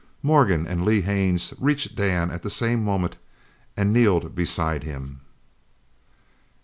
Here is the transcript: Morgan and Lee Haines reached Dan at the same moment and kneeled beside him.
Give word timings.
Morgan 0.23 0.65
and 0.65 0.83
Lee 0.83 1.01
Haines 1.01 1.53
reached 1.59 1.95
Dan 1.95 2.31
at 2.31 2.41
the 2.41 2.49
same 2.49 2.83
moment 2.83 3.17
and 3.77 3.93
kneeled 3.93 4.33
beside 4.33 4.81
him. 4.83 5.21